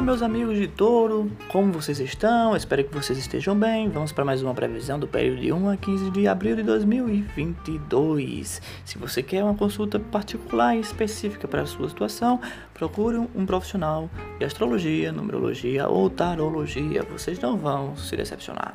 Olá, 0.00 0.06
meus 0.06 0.22
amigos 0.22 0.56
de 0.56 0.66
touro, 0.66 1.30
como 1.48 1.74
vocês 1.74 2.00
estão? 2.00 2.56
Espero 2.56 2.84
que 2.84 2.94
vocês 2.94 3.18
estejam 3.18 3.54
bem. 3.54 3.90
Vamos 3.90 4.12
para 4.12 4.24
mais 4.24 4.42
uma 4.42 4.54
previsão 4.54 4.98
do 4.98 5.06
período 5.06 5.42
de 5.42 5.52
1 5.52 5.68
a 5.68 5.76
15 5.76 6.10
de 6.10 6.26
abril 6.26 6.56
de 6.56 6.62
2022. 6.62 8.62
Se 8.82 8.96
você 8.96 9.22
quer 9.22 9.44
uma 9.44 9.54
consulta 9.54 10.00
particular 10.00 10.74
e 10.74 10.80
específica 10.80 11.46
para 11.46 11.60
a 11.60 11.66
sua 11.66 11.90
situação, 11.90 12.40
procure 12.72 13.18
um 13.18 13.44
profissional 13.44 14.08
de 14.38 14.46
astrologia, 14.46 15.12
numerologia 15.12 15.86
ou 15.86 16.08
tarologia. 16.08 17.02
Vocês 17.02 17.38
não 17.38 17.58
vão 17.58 17.94
se 17.94 18.16
decepcionar. 18.16 18.74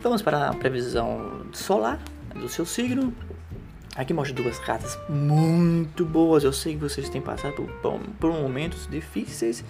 Vamos 0.00 0.22
para 0.22 0.48
a 0.48 0.54
previsão 0.54 1.42
solar 1.52 2.00
do 2.34 2.48
seu 2.48 2.64
signo 2.64 3.12
Aqui 3.96 4.14
mostra 4.14 4.34
duas 4.34 4.58
cartas 4.60 4.96
muito 5.08 6.04
boas. 6.04 6.44
Eu 6.44 6.52
sei 6.52 6.74
que 6.74 6.80
vocês 6.80 7.08
têm 7.08 7.20
passado 7.20 7.68
por, 7.82 7.98
por 8.20 8.32
momentos 8.32 8.86
difíceis, 8.86 9.64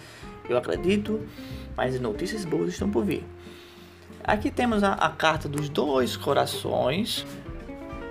eu 0.53 0.59
acredito, 0.59 1.21
mas 1.77 1.99
notícias 2.01 2.45
boas 2.45 2.71
estão 2.71 2.91
por 2.91 3.05
vir. 3.05 3.25
Aqui 4.23 4.51
temos 4.51 4.83
a, 4.83 4.93
a 4.93 5.11
carta 5.11 5.49
dos 5.49 5.69
dois 5.69 6.17
corações 6.17 7.27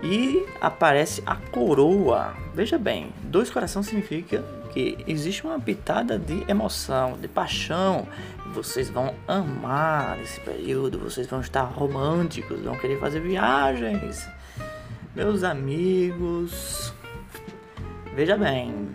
e 0.04 0.46
aparece 0.60 1.22
a 1.26 1.36
coroa. 1.36 2.34
Veja 2.54 2.78
bem, 2.78 3.14
dois 3.24 3.50
corações 3.50 3.86
significa 3.86 4.44
que 4.74 4.98
existe 5.08 5.46
uma 5.46 5.60
pitada 5.60 6.18
de 6.18 6.44
emoção, 6.50 7.14
de 7.14 7.28
paixão. 7.28 8.08
Vocês 8.54 8.90
vão 8.90 9.14
amar 9.28 10.20
esse 10.22 10.40
período, 10.40 11.00
vocês 11.00 11.28
vão 11.28 11.42
estar 11.42 11.64
românticos, 11.64 12.62
vão 12.62 12.76
querer 12.76 13.00
fazer 13.00 13.20
viagens 13.20 14.28
meus 15.16 15.44
amigos, 15.44 16.94
veja 18.16 18.38
bem. 18.38 18.88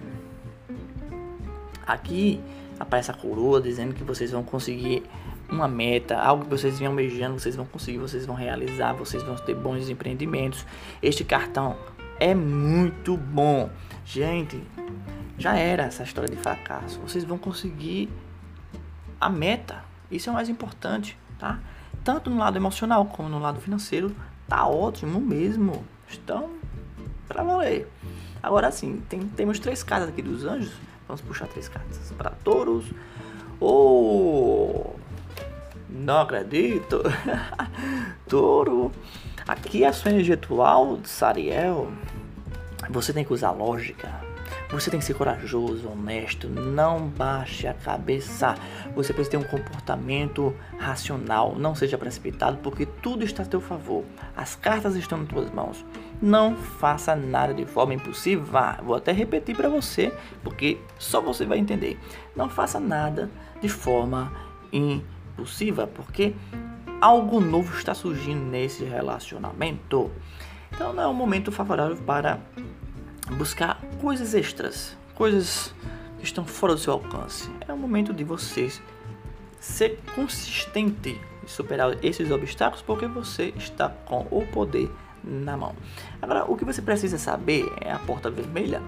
Aqui 1.86 2.40
aparece 2.78 3.10
a 3.10 3.14
coroa 3.14 3.60
dizendo 3.60 3.94
que 3.94 4.04
vocês 4.04 4.30
vão 4.30 4.42
conseguir 4.42 5.02
uma 5.48 5.68
meta, 5.68 6.18
algo 6.18 6.44
que 6.44 6.50
vocês 6.50 6.78
vinham 6.78 6.92
almejando, 6.92 7.38
vocês 7.38 7.54
vão 7.54 7.66
conseguir, 7.66 7.98
vocês 7.98 8.26
vão 8.26 8.34
realizar, 8.34 8.92
vocês 8.94 9.22
vão 9.22 9.36
ter 9.36 9.54
bons 9.54 9.88
empreendimentos. 9.88 10.66
Este 11.02 11.24
cartão 11.24 11.76
é 12.18 12.34
muito 12.34 13.16
bom. 13.16 13.70
Gente, 14.04 14.62
já 15.38 15.56
era 15.56 15.84
essa 15.84 16.02
história 16.02 16.28
de 16.28 16.36
fracasso. 16.36 17.00
Vocês 17.00 17.24
vão 17.24 17.38
conseguir 17.38 18.08
a 19.20 19.28
meta. 19.28 19.84
Isso 20.10 20.28
é 20.28 20.32
o 20.32 20.34
mais 20.34 20.48
importante, 20.48 21.18
tá? 21.38 21.58
Tanto 22.02 22.30
no 22.30 22.38
lado 22.38 22.56
emocional 22.56 23.04
como 23.06 23.28
no 23.28 23.38
lado 23.38 23.60
financeiro, 23.60 24.14
tá 24.48 24.66
ótimo 24.66 25.20
mesmo. 25.20 25.84
Estão 26.08 26.50
para 27.26 27.42
valer. 27.42 27.88
Agora 28.42 28.70
sim, 28.70 29.02
tem, 29.08 29.20
temos 29.20 29.58
três 29.58 29.82
cartas 29.82 30.10
aqui 30.10 30.20
dos 30.20 30.44
anjos. 30.44 30.74
Vamos 31.06 31.20
puxar 31.22 31.46
três 31.48 31.68
cartas 31.68 32.12
para 32.16 32.30
touros. 32.30 32.86
Oh! 33.60 34.94
Não 35.88 36.20
acredito! 36.20 37.02
Touro! 38.28 38.90
Aqui 39.46 39.84
a 39.84 39.92
sua 39.92 40.10
energia 40.10 40.34
atual, 40.34 40.98
Sariel. 41.04 41.92
Você 42.90 43.12
tem 43.12 43.24
que 43.24 43.32
usar 43.32 43.50
lógica 43.50 44.33
você 44.74 44.90
tem 44.90 44.98
que 44.98 45.06
ser 45.06 45.14
corajoso, 45.14 45.88
honesto, 45.88 46.48
não 46.48 47.06
baixe 47.06 47.68
a 47.68 47.74
cabeça. 47.74 48.56
Você 48.96 49.12
precisa 49.12 49.30
ter 49.30 49.36
um 49.36 49.48
comportamento 49.48 50.52
racional, 50.76 51.54
não 51.56 51.76
seja 51.76 51.96
precipitado, 51.96 52.58
porque 52.58 52.84
tudo 52.84 53.24
está 53.24 53.44
a 53.44 53.46
teu 53.46 53.60
favor. 53.60 54.04
As 54.36 54.56
cartas 54.56 54.96
estão 54.96 55.22
em 55.22 55.26
tuas 55.26 55.48
mãos. 55.52 55.84
Não 56.20 56.56
faça 56.56 57.14
nada 57.14 57.54
de 57.54 57.64
forma 57.64 57.94
impulsiva. 57.94 58.80
Vou 58.82 58.96
até 58.96 59.12
repetir 59.12 59.56
para 59.56 59.68
você, 59.68 60.12
porque 60.42 60.78
só 60.98 61.20
você 61.20 61.46
vai 61.46 61.58
entender. 61.58 61.96
Não 62.34 62.50
faça 62.50 62.80
nada 62.80 63.30
de 63.60 63.68
forma 63.68 64.32
impulsiva, 64.72 65.86
porque 65.86 66.34
algo 67.00 67.40
novo 67.40 67.76
está 67.78 67.94
surgindo 67.94 68.44
nesse 68.44 68.82
relacionamento. 68.84 70.10
Então 70.72 70.92
não 70.92 71.02
é 71.04 71.06
um 71.06 71.14
momento 71.14 71.52
favorável 71.52 71.96
para 71.98 72.40
buscar 73.32 73.80
coisas 74.00 74.34
extras, 74.34 74.96
coisas 75.14 75.74
que 76.18 76.24
estão 76.24 76.44
fora 76.44 76.74
do 76.74 76.80
seu 76.80 76.92
alcance. 76.92 77.50
É 77.66 77.72
o 77.72 77.76
momento 77.76 78.12
de 78.12 78.24
vocês 78.24 78.82
ser 79.60 79.98
consistente 80.14 81.20
e 81.44 81.50
superar 81.50 81.96
esses 82.04 82.30
obstáculos 82.30 82.82
porque 82.82 83.06
você 83.06 83.52
está 83.56 83.88
com 83.88 84.26
o 84.30 84.46
poder 84.46 84.90
na 85.22 85.56
mão. 85.56 85.74
Agora, 86.20 86.44
o 86.44 86.56
que 86.56 86.64
você 86.64 86.82
precisa 86.82 87.18
saber 87.18 87.70
é 87.80 87.90
a 87.90 87.98
porta 87.98 88.30
vermelha 88.30 88.82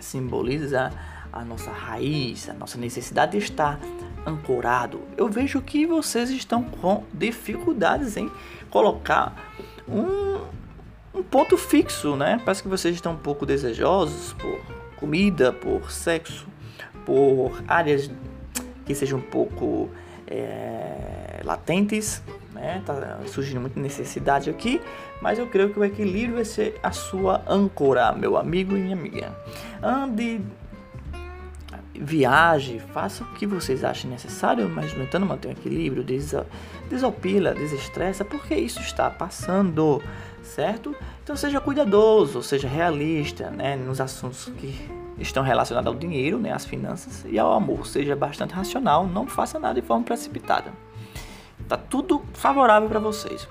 simboliza 0.00 0.92
a 1.32 1.44
nossa 1.44 1.70
raiz, 1.70 2.48
a 2.48 2.52
nossa 2.52 2.78
necessidade 2.78 3.32
de 3.32 3.38
estar 3.38 3.80
ancorado. 4.26 5.00
Eu 5.16 5.28
vejo 5.28 5.60
que 5.60 5.86
vocês 5.86 6.30
estão 6.30 6.62
com 6.62 7.04
dificuldades 7.12 8.16
em 8.16 8.30
colocar 8.70 9.34
um 9.88 10.33
ponto 11.24 11.56
fixo, 11.56 12.16
né? 12.16 12.40
Parece 12.44 12.62
que 12.62 12.68
vocês 12.68 12.94
estão 12.94 13.12
um 13.12 13.18
pouco 13.18 13.44
desejosos 13.44 14.32
por 14.34 14.60
comida, 14.96 15.52
por 15.52 15.90
sexo, 15.90 16.46
por 17.04 17.62
áreas 17.66 18.10
que 18.84 18.94
sejam 18.94 19.18
um 19.18 19.22
pouco 19.22 19.90
é, 20.26 21.40
latentes, 21.44 22.22
né? 22.52 22.82
Tá 22.84 23.20
surgindo 23.26 23.60
muita 23.60 23.80
necessidade 23.80 24.48
aqui, 24.48 24.80
mas 25.20 25.38
eu 25.38 25.46
creio 25.46 25.70
que 25.70 25.78
o 25.78 25.84
equilíbrio 25.84 26.36
vai 26.36 26.44
ser 26.44 26.78
a 26.82 26.92
sua 26.92 27.42
âncora, 27.46 28.12
meu 28.12 28.36
amigo 28.36 28.76
e 28.76 28.80
minha 28.80 28.96
amiga. 28.96 29.36
Ande 29.82 30.40
viaje, 31.94 32.80
faça 32.92 33.22
o 33.22 33.26
que 33.34 33.46
vocês 33.46 33.84
achem 33.84 34.10
necessário, 34.10 34.68
mas 34.68 34.92
tentando 34.92 35.24
manter 35.24 35.48
um 35.48 35.52
equilíbrio, 35.52 36.04
desopila, 36.88 37.54
desestressa, 37.54 38.24
porque 38.24 38.54
isso 38.54 38.80
está 38.80 39.08
passando, 39.10 40.02
certo? 40.42 40.94
Então 41.22 41.36
seja 41.36 41.60
cuidadoso, 41.60 42.42
seja 42.42 42.68
realista, 42.68 43.50
né, 43.50 43.76
nos 43.76 44.00
assuntos 44.00 44.52
que 44.58 44.90
estão 45.18 45.42
relacionados 45.42 45.86
ao 45.86 45.98
dinheiro, 45.98 46.38
né, 46.38 46.52
às 46.52 46.64
finanças 46.64 47.24
e 47.28 47.38
ao 47.38 47.52
amor. 47.52 47.86
Seja 47.86 48.16
bastante 48.16 48.52
racional, 48.52 49.06
não 49.06 49.26
faça 49.26 49.58
nada 49.58 49.80
de 49.80 49.86
forma 49.86 50.04
precipitada. 50.04 50.72
Tá 51.68 51.76
tudo 51.76 52.22
favorável 52.34 52.88
para 52.88 52.98
vocês. 52.98 53.48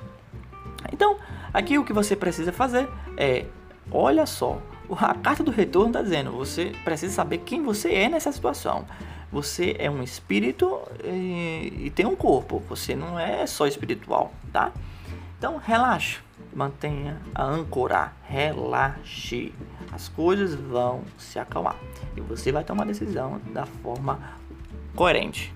Então, 0.91 1.17
aqui 1.53 1.77
o 1.77 1.85
que 1.85 1.93
você 1.93 2.15
precisa 2.15 2.51
fazer 2.51 2.87
é, 3.17 3.45
olha 3.91 4.25
só, 4.25 4.59
a 4.91 5.13
carta 5.15 5.43
do 5.43 5.51
retorno 5.51 5.89
está 5.89 6.01
dizendo: 6.01 6.31
você 6.31 6.71
precisa 6.83 7.13
saber 7.13 7.39
quem 7.39 7.63
você 7.63 7.93
é 7.93 8.09
nessa 8.09 8.31
situação. 8.31 8.85
Você 9.31 9.75
é 9.79 9.89
um 9.89 10.03
espírito 10.03 10.79
e, 11.03 11.85
e 11.85 11.91
tem 11.95 12.05
um 12.05 12.15
corpo. 12.15 12.61
Você 12.69 12.95
não 12.95 13.19
é 13.19 13.47
só 13.47 13.65
espiritual, 13.65 14.31
tá? 14.51 14.71
Então 15.37 15.57
relaxe, 15.57 16.19
mantenha 16.53 17.19
a 17.33 17.43
ancorar, 17.43 18.15
relaxe. 18.23 19.53
As 19.91 20.07
coisas 20.07 20.53
vão 20.55 21.01
se 21.17 21.39
acalmar 21.39 21.75
e 22.15 22.21
você 22.21 22.51
vai 22.51 22.63
tomar 22.63 22.83
a 22.83 22.87
decisão 22.87 23.41
da 23.51 23.65
forma 23.65 24.19
coerente. 24.95 25.53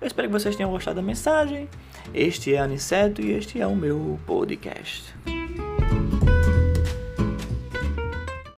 Eu 0.00 0.06
espero 0.06 0.28
que 0.28 0.32
vocês 0.32 0.56
tenham 0.56 0.70
gostado 0.70 0.96
da 0.96 1.02
mensagem. 1.02 1.68
Este 2.12 2.54
é 2.54 2.58
Aniceto 2.58 3.22
e 3.22 3.30
este 3.30 3.60
é 3.60 3.66
o 3.66 3.76
meu 3.76 4.18
podcast. 4.26 5.14